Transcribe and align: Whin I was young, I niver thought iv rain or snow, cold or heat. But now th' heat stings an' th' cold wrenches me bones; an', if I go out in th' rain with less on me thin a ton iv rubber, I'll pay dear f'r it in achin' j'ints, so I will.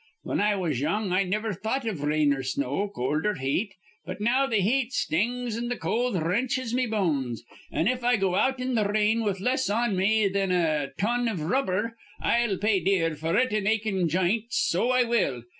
Whin 0.23 0.41
I 0.41 0.55
was 0.55 0.81
young, 0.81 1.11
I 1.11 1.21
niver 1.25 1.53
thought 1.53 1.85
iv 1.85 2.01
rain 2.01 2.33
or 2.33 2.41
snow, 2.41 2.87
cold 2.87 3.23
or 3.23 3.35
heat. 3.35 3.75
But 4.03 4.19
now 4.19 4.47
th' 4.47 4.55
heat 4.55 4.91
stings 4.93 5.55
an' 5.55 5.69
th' 5.69 5.79
cold 5.79 6.19
wrenches 6.19 6.73
me 6.73 6.87
bones; 6.87 7.43
an', 7.71 7.87
if 7.87 8.03
I 8.03 8.15
go 8.15 8.33
out 8.33 8.59
in 8.59 8.75
th' 8.75 8.87
rain 8.87 9.21
with 9.23 9.39
less 9.39 9.69
on 9.69 9.95
me 9.95 10.27
thin 10.27 10.51
a 10.51 10.89
ton 10.97 11.27
iv 11.27 11.41
rubber, 11.41 11.95
I'll 12.19 12.57
pay 12.57 12.79
dear 12.79 13.11
f'r 13.11 13.45
it 13.45 13.51
in 13.53 13.67
achin' 13.67 14.07
j'ints, 14.09 14.55
so 14.55 14.89
I 14.89 15.03
will. 15.03 15.43